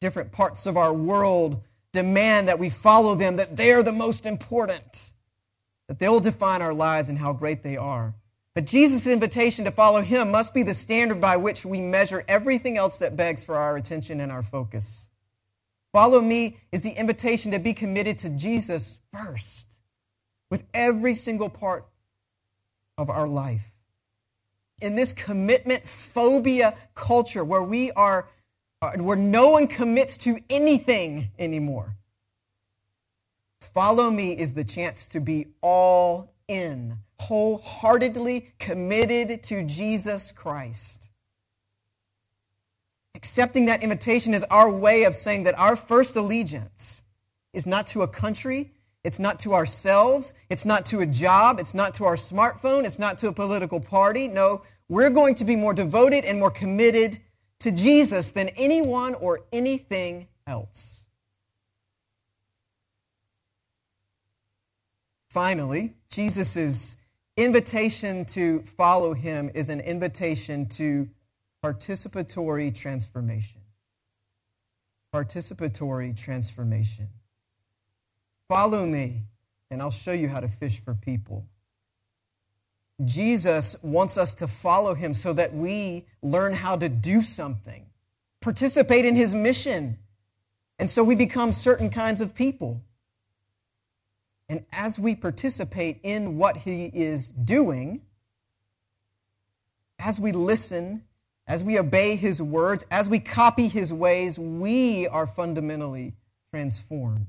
Different 0.00 0.32
parts 0.32 0.64
of 0.64 0.78
our 0.78 0.94
world 0.94 1.62
demand 1.92 2.48
that 2.48 2.58
we 2.58 2.70
follow 2.70 3.14
them, 3.14 3.36
that 3.36 3.54
they're 3.54 3.82
the 3.82 3.92
most 3.92 4.24
important, 4.24 5.12
that 5.88 5.98
they'll 5.98 6.20
define 6.20 6.62
our 6.62 6.72
lives 6.72 7.10
and 7.10 7.18
how 7.18 7.34
great 7.34 7.62
they 7.62 7.76
are. 7.76 8.14
But 8.54 8.64
Jesus' 8.64 9.06
invitation 9.06 9.66
to 9.66 9.70
follow 9.70 10.00
him 10.00 10.30
must 10.30 10.54
be 10.54 10.62
the 10.62 10.72
standard 10.72 11.20
by 11.20 11.36
which 11.36 11.66
we 11.66 11.80
measure 11.82 12.24
everything 12.28 12.78
else 12.78 12.98
that 13.00 13.14
begs 13.14 13.44
for 13.44 13.56
our 13.56 13.76
attention 13.76 14.20
and 14.20 14.32
our 14.32 14.42
focus. 14.42 15.10
Follow 15.92 16.22
me 16.22 16.56
is 16.72 16.80
the 16.80 16.98
invitation 16.98 17.52
to 17.52 17.58
be 17.58 17.74
committed 17.74 18.16
to 18.20 18.30
Jesus 18.30 19.00
first 19.12 19.73
with 20.54 20.62
every 20.72 21.14
single 21.14 21.48
part 21.48 21.84
of 22.96 23.10
our 23.10 23.26
life. 23.26 23.74
In 24.82 24.94
this 24.94 25.12
commitment 25.12 25.82
phobia 25.82 26.76
culture 26.94 27.44
where 27.44 27.64
we 27.64 27.90
are, 27.90 28.28
uh, 28.80 28.92
where 28.98 29.16
no 29.16 29.50
one 29.50 29.66
commits 29.66 30.16
to 30.18 30.38
anything 30.48 31.32
anymore, 31.40 31.96
follow 33.60 34.12
me 34.12 34.30
is 34.30 34.54
the 34.54 34.62
chance 34.62 35.08
to 35.08 35.18
be 35.18 35.48
all 35.60 36.32
in, 36.46 36.98
wholeheartedly 37.18 38.52
committed 38.60 39.42
to 39.42 39.64
Jesus 39.64 40.30
Christ. 40.30 41.10
Accepting 43.16 43.64
that 43.64 43.82
invitation 43.82 44.32
is 44.32 44.44
our 44.44 44.70
way 44.70 45.02
of 45.02 45.16
saying 45.16 45.42
that 45.42 45.58
our 45.58 45.74
first 45.74 46.14
allegiance 46.14 47.02
is 47.52 47.66
not 47.66 47.88
to 47.88 48.02
a 48.02 48.06
country, 48.06 48.70
it's 49.04 49.18
not 49.18 49.38
to 49.40 49.52
ourselves. 49.52 50.32
It's 50.48 50.64
not 50.64 50.86
to 50.86 51.00
a 51.00 51.06
job. 51.06 51.60
It's 51.60 51.74
not 51.74 51.92
to 51.94 52.04
our 52.04 52.16
smartphone. 52.16 52.84
It's 52.84 52.98
not 52.98 53.18
to 53.18 53.28
a 53.28 53.32
political 53.32 53.78
party. 53.78 54.26
No, 54.26 54.62
we're 54.88 55.10
going 55.10 55.34
to 55.36 55.44
be 55.44 55.56
more 55.56 55.74
devoted 55.74 56.24
and 56.24 56.38
more 56.38 56.50
committed 56.50 57.18
to 57.60 57.70
Jesus 57.70 58.30
than 58.30 58.48
anyone 58.50 59.14
or 59.14 59.42
anything 59.52 60.28
else. 60.46 61.06
Finally, 65.30 65.94
Jesus' 66.08 66.96
invitation 67.36 68.24
to 68.24 68.60
follow 68.62 69.12
him 69.12 69.50
is 69.54 69.68
an 69.68 69.80
invitation 69.80 70.64
to 70.66 71.10
participatory 71.62 72.74
transformation. 72.74 73.60
Participatory 75.12 76.16
transformation. 76.16 77.08
Follow 78.48 78.84
me, 78.86 79.22
and 79.70 79.80
I'll 79.80 79.90
show 79.90 80.12
you 80.12 80.28
how 80.28 80.40
to 80.40 80.48
fish 80.48 80.80
for 80.80 80.94
people. 80.94 81.46
Jesus 83.04 83.76
wants 83.82 84.16
us 84.18 84.34
to 84.34 84.46
follow 84.46 84.94
him 84.94 85.14
so 85.14 85.32
that 85.32 85.54
we 85.54 86.06
learn 86.22 86.52
how 86.52 86.76
to 86.76 86.88
do 86.88 87.22
something, 87.22 87.86
participate 88.40 89.04
in 89.04 89.16
his 89.16 89.34
mission. 89.34 89.98
And 90.78 90.88
so 90.88 91.02
we 91.02 91.14
become 91.14 91.52
certain 91.52 91.90
kinds 91.90 92.20
of 92.20 92.34
people. 92.34 92.82
And 94.48 94.64
as 94.72 94.98
we 94.98 95.14
participate 95.14 96.00
in 96.02 96.36
what 96.36 96.58
he 96.58 96.90
is 96.92 97.30
doing, 97.30 98.02
as 99.98 100.20
we 100.20 100.32
listen, 100.32 101.04
as 101.46 101.64
we 101.64 101.78
obey 101.78 102.16
his 102.16 102.40
words, 102.42 102.84
as 102.90 103.08
we 103.08 103.18
copy 103.20 103.68
his 103.68 103.92
ways, 103.92 104.38
we 104.38 105.08
are 105.08 105.26
fundamentally 105.26 106.14
transformed. 106.50 107.26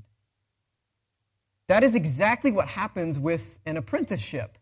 That 1.68 1.82
is 1.82 1.94
exactly 1.94 2.52
what 2.52 2.68
happens 2.68 3.18
with 3.18 3.58
an 3.66 3.76
apprenticeship. 3.76 4.58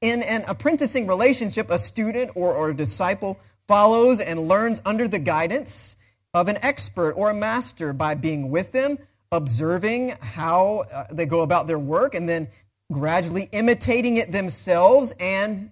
In 0.00 0.22
an 0.22 0.44
apprenticing 0.48 1.06
relationship, 1.06 1.70
a 1.70 1.78
student 1.78 2.30
or, 2.34 2.54
or 2.54 2.70
a 2.70 2.74
disciple 2.74 3.38
follows 3.68 4.20
and 4.20 4.48
learns 4.48 4.80
under 4.86 5.06
the 5.06 5.18
guidance 5.18 5.96
of 6.32 6.48
an 6.48 6.56
expert 6.62 7.12
or 7.12 7.30
a 7.30 7.34
master 7.34 7.92
by 7.92 8.14
being 8.14 8.50
with 8.50 8.72
them, 8.72 8.98
observing 9.30 10.14
how 10.20 10.84
uh, 10.92 11.04
they 11.10 11.26
go 11.26 11.42
about 11.42 11.66
their 11.66 11.78
work, 11.78 12.14
and 12.14 12.28
then 12.28 12.48
gradually 12.90 13.48
imitating 13.52 14.16
it 14.16 14.32
themselves 14.32 15.12
and 15.20 15.70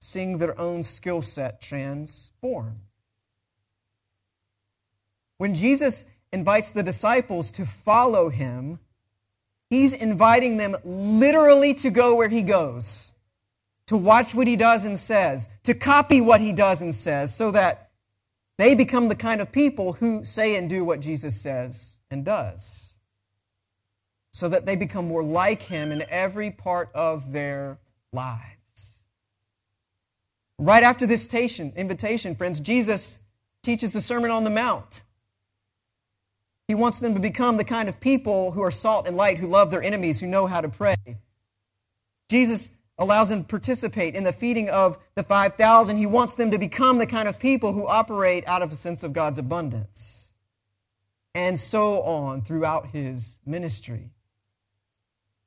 seeing 0.00 0.38
their 0.38 0.58
own 0.60 0.82
skill 0.82 1.22
set 1.22 1.60
transform. 1.60 2.80
When 5.38 5.54
Jesus 5.54 6.06
invites 6.32 6.70
the 6.70 6.82
disciples 6.82 7.50
to 7.52 7.64
follow 7.64 8.28
him, 8.28 8.78
He's 9.72 9.94
inviting 9.94 10.58
them 10.58 10.76
literally 10.84 11.72
to 11.76 11.88
go 11.88 12.14
where 12.14 12.28
he 12.28 12.42
goes, 12.42 13.14
to 13.86 13.96
watch 13.96 14.34
what 14.34 14.46
he 14.46 14.54
does 14.54 14.84
and 14.84 14.98
says, 14.98 15.48
to 15.62 15.72
copy 15.72 16.20
what 16.20 16.42
he 16.42 16.52
does 16.52 16.82
and 16.82 16.94
says, 16.94 17.34
so 17.34 17.50
that 17.52 17.88
they 18.58 18.74
become 18.74 19.08
the 19.08 19.14
kind 19.14 19.40
of 19.40 19.50
people 19.50 19.94
who 19.94 20.26
say 20.26 20.56
and 20.56 20.68
do 20.68 20.84
what 20.84 21.00
Jesus 21.00 21.40
says 21.40 22.00
and 22.10 22.22
does. 22.22 22.98
So 24.34 24.46
that 24.50 24.66
they 24.66 24.76
become 24.76 25.08
more 25.08 25.24
like 25.24 25.62
him 25.62 25.90
in 25.90 26.04
every 26.10 26.50
part 26.50 26.90
of 26.94 27.32
their 27.32 27.78
lives. 28.12 29.04
Right 30.58 30.82
after 30.82 31.06
this 31.06 31.26
invitation, 31.32 32.34
friends, 32.34 32.60
Jesus 32.60 33.20
teaches 33.62 33.94
the 33.94 34.02
Sermon 34.02 34.30
on 34.30 34.44
the 34.44 34.50
Mount. 34.50 35.02
He 36.72 36.74
wants 36.74 37.00
them 37.00 37.12
to 37.12 37.20
become 37.20 37.58
the 37.58 37.64
kind 37.64 37.86
of 37.86 38.00
people 38.00 38.50
who 38.50 38.62
are 38.62 38.70
salt 38.70 39.06
and 39.06 39.14
light, 39.14 39.36
who 39.36 39.46
love 39.46 39.70
their 39.70 39.82
enemies, 39.82 40.18
who 40.18 40.26
know 40.26 40.46
how 40.46 40.62
to 40.62 40.70
pray. 40.70 40.96
Jesus 42.30 42.70
allows 42.96 43.28
them 43.28 43.42
to 43.42 43.46
participate 43.46 44.14
in 44.14 44.24
the 44.24 44.32
feeding 44.32 44.70
of 44.70 44.96
the 45.14 45.22
5,000. 45.22 45.98
He 45.98 46.06
wants 46.06 46.34
them 46.34 46.50
to 46.50 46.56
become 46.56 46.96
the 46.96 47.06
kind 47.06 47.28
of 47.28 47.38
people 47.38 47.74
who 47.74 47.86
operate 47.86 48.48
out 48.48 48.62
of 48.62 48.72
a 48.72 48.74
sense 48.74 49.02
of 49.02 49.12
God's 49.12 49.36
abundance. 49.36 50.32
And 51.34 51.58
so 51.58 52.00
on 52.04 52.40
throughout 52.40 52.86
his 52.86 53.38
ministry. 53.44 54.08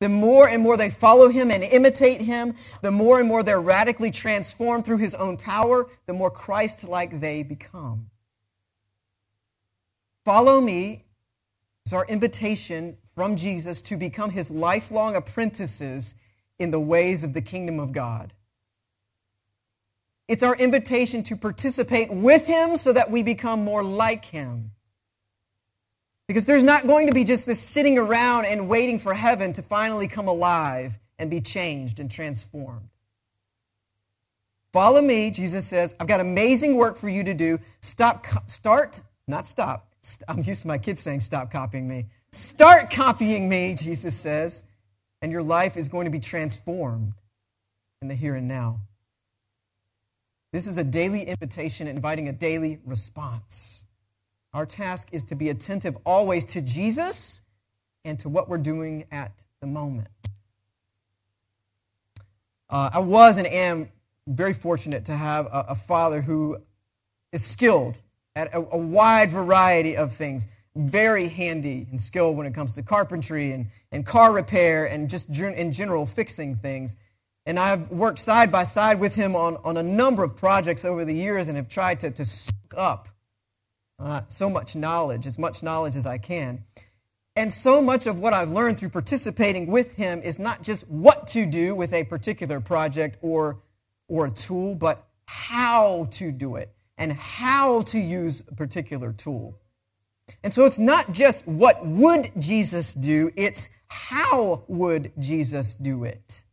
The 0.01 0.09
more 0.09 0.47
and 0.47 0.61
more 0.61 0.77
they 0.77 0.91
follow 0.91 1.29
him 1.29 1.49
and 1.49 1.63
imitate 1.63 2.21
him, 2.21 2.53
the 2.83 2.91
more 2.91 3.19
and 3.19 3.27
more 3.27 3.41
they're 3.41 3.59
radically 3.59 4.11
transformed 4.11 4.85
through 4.85 4.99
his 4.99 5.15
own 5.15 5.37
power, 5.37 5.87
the 6.05 6.13
more 6.13 6.29
Christ 6.29 6.87
like 6.87 7.19
they 7.19 7.41
become. 7.41 8.11
Follow 10.23 10.61
me 10.61 11.04
is 11.85 11.93
our 11.93 12.05
invitation 12.07 12.97
from 13.15 13.35
Jesus 13.35 13.81
to 13.83 13.97
become 13.97 14.31
his 14.31 14.49
lifelong 14.51 15.15
apprentices 15.15 16.15
in 16.59 16.71
the 16.71 16.79
ways 16.79 17.23
of 17.23 17.33
the 17.33 17.41
kingdom 17.41 17.79
of 17.79 17.91
God. 17.91 18.33
It's 20.27 20.41
our 20.41 20.55
invitation 20.55 21.21
to 21.23 21.35
participate 21.35 22.11
with 22.11 22.47
Him 22.47 22.77
so 22.77 22.93
that 22.93 23.11
we 23.11 23.21
become 23.21 23.63
more 23.63 23.83
like 23.83 24.25
Him. 24.25 24.71
Because 26.27 26.45
there's 26.45 26.63
not 26.63 26.87
going 26.87 27.07
to 27.07 27.13
be 27.13 27.23
just 27.23 27.45
this 27.45 27.59
sitting 27.59 27.99
around 27.99 28.45
and 28.45 28.67
waiting 28.67 28.97
for 28.97 29.13
heaven 29.13 29.53
to 29.53 29.61
finally 29.61 30.07
come 30.07 30.27
alive 30.27 30.97
and 31.19 31.29
be 31.29 31.41
changed 31.41 31.99
and 31.99 32.09
transformed. 32.09 32.89
Follow 34.73 35.01
me, 35.01 35.29
Jesus 35.29 35.67
says. 35.67 35.95
I've 35.99 36.07
got 36.07 36.19
amazing 36.19 36.75
work 36.75 36.97
for 36.97 37.07
you 37.07 37.23
to 37.23 37.33
do. 37.35 37.59
Stop, 37.81 38.25
start, 38.49 39.01
not 39.27 39.45
stop. 39.45 39.84
I'm 40.27 40.43
used 40.43 40.61
to 40.61 40.67
my 40.67 40.77
kids 40.77 41.01
saying, 41.01 41.21
stop 41.21 41.51
copying 41.51 41.87
me. 41.87 42.05
Start 42.31 42.91
copying 42.91 43.47
me, 43.47 43.75
Jesus 43.75 44.15
says, 44.15 44.63
and 45.21 45.31
your 45.31 45.41
life 45.43 45.77
is 45.77 45.89
going 45.89 46.05
to 46.05 46.11
be 46.11 46.19
transformed 46.19 47.13
in 48.01 48.07
the 48.07 48.15
here 48.15 48.35
and 48.35 48.47
now. 48.47 48.79
This 50.51 50.67
is 50.67 50.77
a 50.77 50.83
daily 50.83 51.23
invitation 51.23 51.87
inviting 51.87 52.27
a 52.27 52.33
daily 52.33 52.79
response. 52.85 53.85
Our 54.53 54.65
task 54.65 55.09
is 55.11 55.23
to 55.25 55.35
be 55.35 55.49
attentive 55.49 55.97
always 56.05 56.45
to 56.45 56.61
Jesus 56.61 57.41
and 58.05 58.17
to 58.19 58.29
what 58.29 58.47
we're 58.47 58.57
doing 58.57 59.05
at 59.11 59.43
the 59.59 59.67
moment. 59.67 60.07
Uh, 62.69 62.89
I 62.93 62.99
was 62.99 63.37
and 63.37 63.47
am 63.47 63.89
very 64.27 64.53
fortunate 64.53 65.05
to 65.05 65.13
have 65.13 65.45
a, 65.47 65.65
a 65.69 65.75
father 65.75 66.21
who 66.21 66.57
is 67.31 67.43
skilled 67.43 67.97
at 68.35 68.53
a, 68.53 68.57
a, 68.57 68.77
wide 68.77 69.29
variety 69.29 69.95
of 69.95 70.11
things, 70.11 70.47
very 70.75 71.29
handy 71.29 71.87
and 71.89 71.99
skilled 71.99 72.35
when 72.35 72.45
it 72.45 72.53
comes 72.53 72.75
to 72.75 72.83
carpentry 72.83 73.53
and, 73.53 73.67
and 73.91 74.05
car 74.05 74.33
repair 74.33 74.85
and 74.85 75.09
just 75.09 75.29
in 75.29 75.71
general 75.71 76.05
fixing 76.05 76.55
things. 76.55 76.95
And 77.45 77.57
I've 77.57 77.89
worked 77.91 78.19
side 78.19 78.51
by 78.51 78.63
side 78.63 78.99
with 78.99 79.15
him 79.15 79.35
on, 79.35 79.57
on 79.63 79.77
a 79.77 79.83
number 79.83 80.23
of 80.23 80.35
projects 80.35 80.83
over 80.83 81.05
the 81.05 81.13
years 81.13 81.47
and 81.47 81.55
have 81.55 81.69
tried 81.69 81.99
to, 82.01 82.11
to 82.11 82.25
soak 82.25 82.73
up 82.75 83.07
uh, 83.99 84.21
so 84.27 84.49
much 84.49 84.75
knowledge, 84.75 85.25
as 85.25 85.39
much 85.39 85.63
knowledge 85.63 85.95
as 85.95 86.05
I 86.05 86.17
can. 86.17 86.63
And 87.37 87.51
so 87.51 87.81
much 87.81 88.07
of 88.07 88.19
what 88.19 88.33
I've 88.33 88.49
learned 88.49 88.79
through 88.79 88.89
participating 88.89 89.67
with 89.67 89.95
him 89.95 90.21
is 90.21 90.39
not 90.39 90.61
just 90.63 90.87
what 90.89 91.27
to 91.29 91.45
do 91.45 91.75
with 91.75 91.93
a 91.93 92.03
particular 92.03 92.59
project 92.59 93.17
or, 93.21 93.59
or 94.07 94.25
a 94.25 94.31
tool, 94.31 94.75
but 94.75 95.05
how 95.27 96.07
to 96.11 96.31
do 96.31 96.55
it 96.55 96.74
and 96.97 97.13
how 97.13 97.81
to 97.83 97.99
use 97.99 98.43
a 98.49 98.55
particular 98.55 99.11
tool. 99.13 99.59
And 100.43 100.51
so 100.51 100.65
it's 100.65 100.79
not 100.79 101.11
just 101.11 101.47
what 101.47 101.85
would 101.85 102.31
Jesus 102.39 102.93
do, 102.93 103.31
it's 103.35 103.69
how 103.87 104.63
would 104.67 105.11
Jesus 105.19 105.75
do 105.75 106.03
it. 106.03 106.43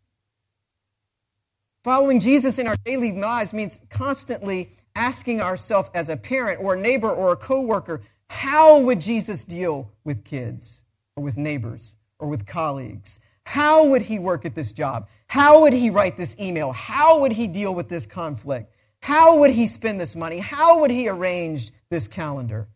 Following 1.85 2.21
Jesus 2.21 2.59
in 2.59 2.69
our 2.69 2.77
daily 2.85 3.13
lives 3.13 3.53
means 3.53 3.81
constantly 3.91 4.71
asking 4.95 5.41
ourselves 5.41 5.91
as 5.95 6.09
a 6.09 6.17
parent 6.17 6.61
or 6.63 6.75
a 6.75 6.81
neighbor 6.81 7.11
or 7.11 7.33
a 7.33 7.37
coworker, 7.37 8.03
how 8.29 8.79
would 8.79 9.01
Jesus 9.01 9.45
deal 9.45 9.91
with 10.05 10.25
kids 10.25 10.85
or 11.17 11.25
with 11.25 11.37
neighbors 11.37 11.97
or 12.19 12.29
with 12.29 12.47
colleagues? 12.47 13.21
How 13.45 13.85
would 13.87 14.03
he 14.03 14.19
work 14.19 14.45
at 14.45 14.55
this 14.55 14.73
job? 14.73 15.09
How 15.27 15.63
would 15.63 15.73
he 15.73 15.91
write 15.91 16.17
this 16.17 16.39
email? 16.39 16.73
How 16.73 17.19
would 17.19 17.33
he 17.33 17.49
deal 17.49 17.75
with 17.75 17.89
this 17.89 18.07
conflict? 18.07 18.73
How 19.03 19.39
would 19.39 19.51
he 19.51 19.67
spend 19.67 20.01
this 20.01 20.17
money? 20.17 20.39
How 20.39 20.81
would 20.81 20.91
he 20.91 21.09
arrange 21.09 21.71
this 21.91 22.09
calendar? 22.09 22.69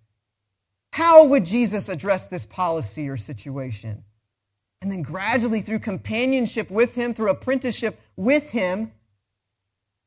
How 0.93 1.25
would 1.25 1.45
Jesus 1.47 1.89
address 1.89 2.27
this 2.27 2.47
policy 2.47 3.09
or 3.09 3.17
situation? 3.17 4.05
And 4.83 4.93
then 4.93 5.03
gradually, 5.03 5.63
through 5.63 5.79
companionship 5.81 6.71
with 6.71 6.95
him, 6.95 7.15
through 7.15 7.31
apprenticeship 7.31 7.99
with 8.17 8.51
him, 8.51 8.93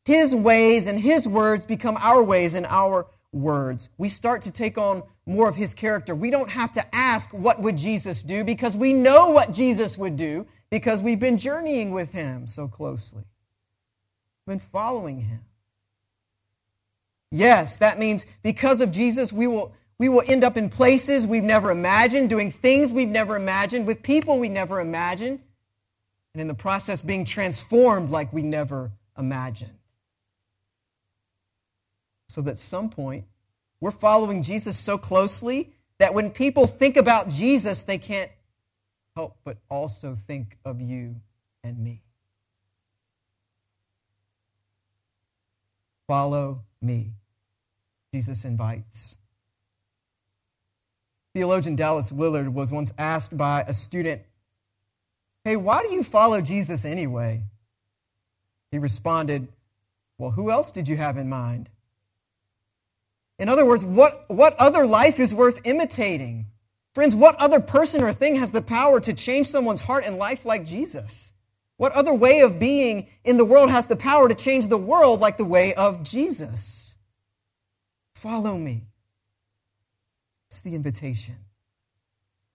his 0.09 0.33
ways 0.33 0.87
and 0.87 0.99
His 0.99 1.27
words 1.27 1.67
become 1.67 1.95
our 2.01 2.23
ways 2.23 2.55
and 2.55 2.65
our 2.67 3.05
words. 3.31 3.89
We 3.99 4.09
start 4.09 4.41
to 4.41 4.51
take 4.51 4.75
on 4.75 5.03
more 5.27 5.47
of 5.47 5.55
His 5.55 5.75
character. 5.75 6.15
We 6.15 6.31
don't 6.31 6.49
have 6.49 6.71
to 6.73 6.95
ask, 6.95 7.31
What 7.31 7.61
would 7.61 7.77
Jesus 7.77 8.23
do? 8.23 8.43
because 8.43 8.75
we 8.75 8.91
know 8.91 9.29
what 9.29 9.51
Jesus 9.51 9.99
would 9.99 10.15
do 10.15 10.47
because 10.71 11.03
we've 11.03 11.19
been 11.19 11.37
journeying 11.37 11.91
with 11.91 12.11
Him 12.11 12.47
so 12.47 12.67
closely, 12.67 13.23
been 14.47 14.57
following 14.57 15.21
Him. 15.21 15.41
Yes, 17.31 17.77
that 17.77 17.99
means 17.99 18.25
because 18.43 18.81
of 18.81 18.91
Jesus, 18.91 19.31
we 19.31 19.47
will, 19.47 19.73
we 19.97 20.09
will 20.09 20.23
end 20.27 20.43
up 20.43 20.57
in 20.57 20.69
places 20.69 21.27
we've 21.27 21.43
never 21.43 21.71
imagined, 21.71 22.29
doing 22.29 22.51
things 22.51 22.91
we've 22.91 23.07
never 23.07 23.35
imagined, 23.35 23.85
with 23.85 24.01
people 24.01 24.39
we 24.39 24.49
never 24.49 24.79
imagined, 24.79 25.39
and 26.33 26.41
in 26.41 26.47
the 26.47 26.53
process 26.53 27.01
being 27.01 27.25
transformed 27.25 28.09
like 28.09 28.31
we 28.33 28.41
never 28.41 28.91
imagined 29.17 29.79
so 32.29 32.41
that 32.43 32.51
at 32.51 32.57
some 32.57 32.89
point 32.89 33.25
we're 33.81 33.91
following 33.91 34.43
Jesus 34.43 34.77
so 34.77 34.97
closely 34.97 35.73
that 35.97 36.13
when 36.13 36.29
people 36.29 36.67
think 36.67 36.95
about 36.95 37.27
Jesus, 37.27 37.83
they 37.83 37.97
can't 37.97 38.31
help 39.15 39.37
but 39.43 39.57
also 39.69 40.15
think 40.15 40.57
of 40.63 40.79
you 40.79 41.15
and 41.63 41.77
me. 41.77 42.01
Follow 46.07 46.61
me, 46.81 47.13
Jesus 48.13 48.45
invites. 48.45 49.17
Theologian 51.35 51.75
Dallas 51.75 52.11
Willard 52.11 52.53
was 52.53 52.71
once 52.71 52.91
asked 52.97 53.37
by 53.37 53.61
a 53.67 53.73
student, 53.73 54.23
Hey, 55.43 55.55
why 55.55 55.83
do 55.83 55.93
you 55.93 56.03
follow 56.03 56.41
Jesus 56.41 56.85
anyway? 56.85 57.43
He 58.71 58.79
responded, 58.79 59.47
Well, 60.17 60.31
who 60.31 60.49
else 60.49 60.71
did 60.71 60.87
you 60.87 60.97
have 60.97 61.17
in 61.17 61.29
mind? 61.29 61.69
In 63.37 63.47
other 63.47 63.65
words, 63.65 63.85
what, 63.85 64.25
what 64.27 64.55
other 64.57 64.85
life 64.85 65.19
is 65.19 65.33
worth 65.33 65.61
imitating? 65.63 66.47
Friends, 66.93 67.15
what 67.15 67.35
other 67.35 67.59
person 67.59 68.03
or 68.03 68.11
thing 68.11 68.35
has 68.35 68.51
the 68.51 68.61
power 68.61 68.99
to 68.99 69.13
change 69.13 69.47
someone's 69.47 69.81
heart 69.81 70.03
and 70.05 70.17
life 70.17 70.45
like 70.45 70.65
Jesus? 70.65 71.33
What 71.77 71.93
other 71.93 72.13
way 72.13 72.41
of 72.41 72.59
being 72.59 73.07
in 73.23 73.37
the 73.37 73.45
world 73.45 73.69
has 73.69 73.87
the 73.87 73.95
power 73.95 74.27
to 74.27 74.35
change 74.35 74.67
the 74.67 74.77
world 74.77 75.21
like 75.21 75.37
the 75.37 75.45
way 75.45 75.73
of 75.75 76.03
Jesus? 76.03 76.88
Follow 78.19 78.57
me. 78.57 78.83
It's 80.49 80.61
the 80.61 80.75
invitation. 80.75 81.37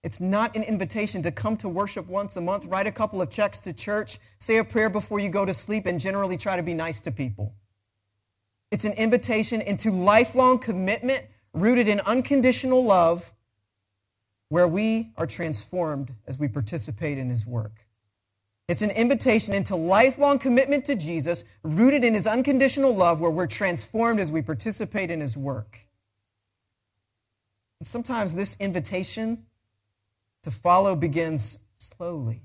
It's 0.03 0.21
not 0.21 0.55
an 0.55 0.61
invitation 0.61 1.23
to 1.23 1.31
come 1.31 1.57
to 1.57 1.67
worship 1.67 2.05
once 2.05 2.37
a 2.37 2.41
month, 2.41 2.67
write 2.67 2.85
a 2.85 2.91
couple 2.91 3.19
of 3.19 3.31
checks 3.31 3.59
to 3.61 3.73
church, 3.73 4.19
say 4.37 4.57
a 4.57 4.63
prayer 4.63 4.91
before 4.91 5.19
you 5.19 5.27
go 5.27 5.43
to 5.43 5.55
sleep, 5.55 5.87
and 5.87 5.99
generally 5.99 6.37
try 6.37 6.55
to 6.55 6.61
be 6.61 6.75
nice 6.75 7.01
to 7.01 7.11
people. 7.11 7.55
It's 8.69 8.85
an 8.85 8.93
invitation 8.93 9.59
into 9.59 9.89
lifelong 9.89 10.59
commitment 10.59 11.25
rooted 11.51 11.87
in 11.87 11.99
unconditional 12.01 12.83
love 12.83 13.33
where 14.49 14.67
we 14.67 15.13
are 15.17 15.25
transformed 15.25 16.13
as 16.27 16.37
we 16.37 16.47
participate 16.47 17.17
in 17.17 17.31
his 17.31 17.43
work. 17.43 17.84
It's 18.67 18.81
an 18.81 18.91
invitation 18.91 19.53
into 19.53 19.75
lifelong 19.75 20.39
commitment 20.39 20.85
to 20.85 20.95
Jesus 20.95 21.43
rooted 21.63 22.03
in 22.03 22.15
his 22.15 22.25
unconditional 22.25 22.95
love 22.95 23.21
where 23.21 23.29
we're 23.29 23.45
transformed 23.47 24.19
as 24.19 24.31
we 24.31 24.41
participate 24.41 25.11
in 25.11 25.21
his 25.21 25.37
work. 25.37 25.85
And 27.79 27.87
sometimes 27.87 28.33
this 28.33 28.55
invitation 28.59 29.45
to 30.43 30.51
follow 30.51 30.95
begins 30.95 31.59
slowly, 31.75 32.41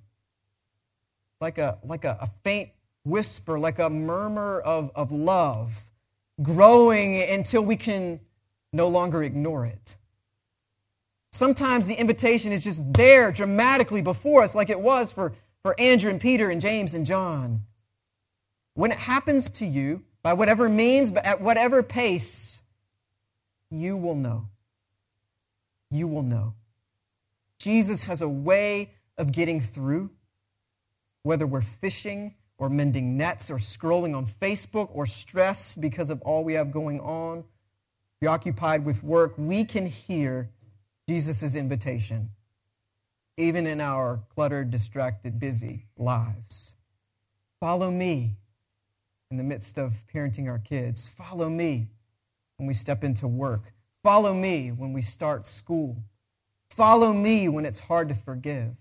like 1.40 1.56
a, 1.56 1.78
like 1.84 2.04
a, 2.04 2.18
a 2.20 2.26
faint 2.44 2.70
whisper, 3.04 3.58
like 3.58 3.78
a 3.78 3.88
murmur 3.88 4.60
of, 4.60 4.90
of 4.94 5.12
love 5.12 5.90
growing 6.42 7.22
until 7.22 7.62
we 7.62 7.76
can 7.76 8.20
no 8.72 8.88
longer 8.88 9.22
ignore 9.22 9.64
it. 9.64 9.96
Sometimes 11.32 11.86
the 11.86 11.94
invitation 11.94 12.52
is 12.52 12.64
just 12.64 12.92
there 12.92 13.30
dramatically 13.32 14.02
before 14.02 14.42
us, 14.42 14.54
like 14.54 14.68
it 14.68 14.80
was 14.80 15.12
for, 15.12 15.32
for 15.62 15.78
Andrew 15.78 16.10
and 16.10 16.20
Peter 16.20 16.50
and 16.50 16.60
James 16.60 16.94
and 16.94 17.04
John. 17.06 17.62
When 18.74 18.90
it 18.90 18.98
happens 18.98 19.50
to 19.52 19.66
you, 19.66 20.02
by 20.22 20.32
whatever 20.34 20.68
means, 20.68 21.10
but 21.10 21.24
at 21.24 21.40
whatever 21.40 21.82
pace, 21.82 22.62
you 23.70 23.96
will 23.96 24.14
know. 24.14 24.48
You 25.90 26.06
will 26.06 26.22
know. 26.22 26.54
Jesus 27.58 28.04
has 28.04 28.22
a 28.22 28.28
way 28.28 28.92
of 29.18 29.32
getting 29.32 29.60
through, 29.60 30.10
whether 31.22 31.46
we're 31.46 31.60
fishing 31.60 32.34
or 32.58 32.68
mending 32.68 33.16
nets 33.16 33.50
or 33.50 33.56
scrolling 33.56 34.16
on 34.16 34.26
Facebook 34.26 34.90
or 34.94 35.06
stress 35.06 35.74
because 35.74 36.10
of 36.10 36.20
all 36.22 36.44
we 36.44 36.54
have 36.54 36.70
going 36.70 37.00
on, 37.00 37.44
preoccupied 38.18 38.84
with 38.84 39.02
work, 39.02 39.34
we 39.38 39.64
can 39.64 39.86
hear 39.86 40.50
Jesus' 41.08 41.54
invitation, 41.54 42.30
even 43.36 43.66
in 43.66 43.80
our 43.80 44.20
cluttered, 44.34 44.70
distracted, 44.70 45.38
busy 45.38 45.86
lives. 45.96 46.76
Follow 47.60 47.90
me 47.90 48.36
in 49.30 49.36
the 49.36 49.42
midst 49.42 49.78
of 49.78 50.02
parenting 50.12 50.48
our 50.48 50.58
kids. 50.58 51.08
Follow 51.08 51.48
me 51.48 51.88
when 52.56 52.66
we 52.66 52.74
step 52.74 53.04
into 53.04 53.28
work. 53.28 53.72
Follow 54.02 54.34
me 54.34 54.70
when 54.70 54.92
we 54.92 55.02
start 55.02 55.46
school. 55.46 55.96
Follow 56.70 57.12
me 57.12 57.48
when 57.48 57.66
it's 57.66 57.80
hard 57.80 58.08
to 58.08 58.14
forgive. 58.14 58.74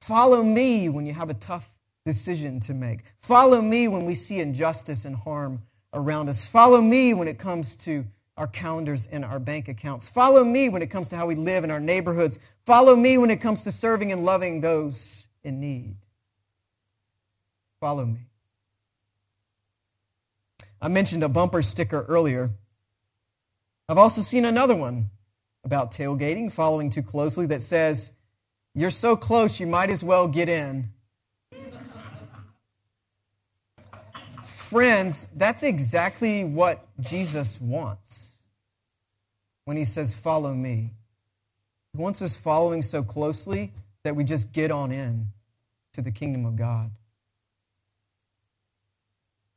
Follow 0.00 0.42
me 0.42 0.88
when 0.88 1.06
you 1.06 1.12
have 1.12 1.30
a 1.30 1.34
tough 1.34 1.70
decision 2.04 2.60
to 2.60 2.74
make. 2.74 3.00
Follow 3.20 3.60
me 3.60 3.88
when 3.88 4.04
we 4.04 4.14
see 4.14 4.40
injustice 4.40 5.04
and 5.04 5.16
harm 5.16 5.62
around 5.92 6.28
us. 6.28 6.48
Follow 6.48 6.80
me 6.80 7.14
when 7.14 7.28
it 7.28 7.38
comes 7.38 7.76
to 7.76 8.04
our 8.40 8.46
calendars 8.46 9.06
and 9.06 9.22
our 9.22 9.38
bank 9.38 9.68
accounts. 9.68 10.08
Follow 10.08 10.42
me 10.42 10.70
when 10.70 10.80
it 10.80 10.86
comes 10.86 11.10
to 11.10 11.16
how 11.16 11.26
we 11.26 11.34
live 11.34 11.62
in 11.62 11.70
our 11.70 11.78
neighborhoods. 11.78 12.38
Follow 12.64 12.96
me 12.96 13.18
when 13.18 13.30
it 13.30 13.36
comes 13.36 13.64
to 13.64 13.70
serving 13.70 14.10
and 14.12 14.24
loving 14.24 14.62
those 14.62 15.28
in 15.44 15.60
need. 15.60 15.94
Follow 17.80 18.06
me. 18.06 18.20
I 20.80 20.88
mentioned 20.88 21.22
a 21.22 21.28
bumper 21.28 21.60
sticker 21.60 22.06
earlier. 22.08 22.52
I've 23.90 23.98
also 23.98 24.22
seen 24.22 24.46
another 24.46 24.74
one 24.74 25.10
about 25.62 25.90
tailgating, 25.90 26.50
following 26.50 26.88
too 26.88 27.02
closely, 27.02 27.44
that 27.44 27.60
says, 27.60 28.12
You're 28.74 28.88
so 28.88 29.16
close, 29.16 29.60
you 29.60 29.66
might 29.66 29.90
as 29.90 30.02
well 30.02 30.26
get 30.26 30.48
in. 30.48 30.88
Friends, 34.42 35.28
that's 35.36 35.62
exactly 35.62 36.42
what 36.44 36.86
Jesus 37.02 37.60
wants 37.60 38.29
when 39.70 39.76
he 39.76 39.84
says, 39.84 40.18
Follow 40.18 40.52
me. 40.52 40.90
He 41.92 41.98
wants 42.02 42.20
us 42.22 42.36
following 42.36 42.82
so 42.82 43.04
closely 43.04 43.72
that 44.02 44.16
we 44.16 44.24
just 44.24 44.52
get 44.52 44.72
on 44.72 44.90
in 44.90 45.28
to 45.92 46.02
the 46.02 46.10
kingdom 46.10 46.44
of 46.44 46.56
God. 46.56 46.90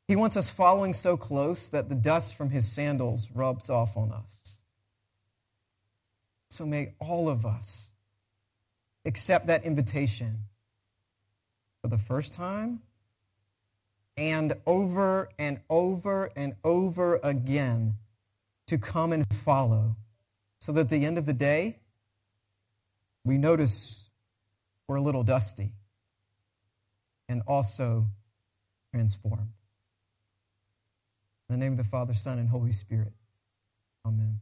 He 0.06 0.14
wants 0.14 0.36
us 0.36 0.50
following 0.50 0.92
so 0.92 1.16
close 1.16 1.68
that 1.68 1.88
the 1.88 1.96
dust 1.96 2.36
from 2.36 2.50
his 2.50 2.70
sandals 2.70 3.28
rubs 3.34 3.68
off 3.68 3.96
on 3.96 4.12
us. 4.12 4.60
So 6.48 6.64
may 6.64 6.92
all 7.00 7.28
of 7.28 7.44
us 7.44 7.90
accept 9.04 9.48
that 9.48 9.64
invitation 9.64 10.44
for 11.82 11.88
the 11.88 11.98
first 11.98 12.32
time 12.32 12.82
and 14.16 14.52
over 14.64 15.28
and 15.40 15.58
over 15.68 16.30
and 16.36 16.54
over 16.62 17.18
again 17.24 17.96
to 18.68 18.78
come 18.78 19.12
and 19.12 19.24
follow 19.32 19.96
so 20.64 20.72
that 20.72 20.80
at 20.80 20.88
the 20.88 21.04
end 21.04 21.18
of 21.18 21.26
the 21.26 21.34
day, 21.34 21.76
we 23.22 23.36
notice 23.36 24.08
we're 24.88 24.96
a 24.96 25.02
little 25.02 25.22
dusty 25.22 25.72
and 27.28 27.42
also 27.46 28.06
transformed. 28.90 29.50
In 31.50 31.60
the 31.60 31.62
name 31.62 31.72
of 31.72 31.76
the 31.76 31.84
Father, 31.84 32.14
Son, 32.14 32.38
and 32.38 32.48
Holy 32.48 32.72
Spirit. 32.72 33.12
Amen. 34.06 34.40